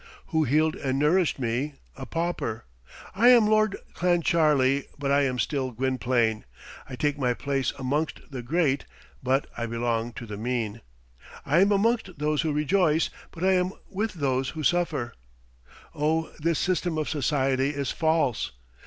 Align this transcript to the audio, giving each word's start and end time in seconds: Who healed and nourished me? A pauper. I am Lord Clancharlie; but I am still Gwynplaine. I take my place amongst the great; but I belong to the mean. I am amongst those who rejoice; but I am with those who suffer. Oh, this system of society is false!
Who 0.29 0.45
healed 0.45 0.75
and 0.77 0.97
nourished 0.97 1.37
me? 1.37 1.75
A 1.95 2.07
pauper. 2.07 2.65
I 3.13 3.27
am 3.27 3.45
Lord 3.45 3.77
Clancharlie; 3.93 4.87
but 4.97 5.11
I 5.11 5.21
am 5.25 5.37
still 5.37 5.69
Gwynplaine. 5.69 6.43
I 6.89 6.95
take 6.95 7.19
my 7.19 7.35
place 7.35 7.71
amongst 7.77 8.19
the 8.31 8.41
great; 8.41 8.85
but 9.21 9.45
I 9.55 9.67
belong 9.67 10.13
to 10.13 10.25
the 10.25 10.37
mean. 10.37 10.81
I 11.45 11.59
am 11.59 11.71
amongst 11.71 12.17
those 12.17 12.41
who 12.41 12.51
rejoice; 12.51 13.11
but 13.29 13.43
I 13.43 13.51
am 13.51 13.73
with 13.91 14.13
those 14.13 14.49
who 14.49 14.63
suffer. 14.63 15.13
Oh, 15.93 16.31
this 16.39 16.57
system 16.57 16.97
of 16.97 17.07
society 17.07 17.69
is 17.69 17.91
false! 17.91 18.53